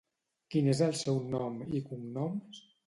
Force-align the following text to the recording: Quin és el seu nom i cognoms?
Quin 0.55 0.69
és 0.73 0.81
el 0.87 0.97
seu 1.03 1.21
nom 1.37 1.63
i 1.81 1.85
cognoms? 1.93 2.69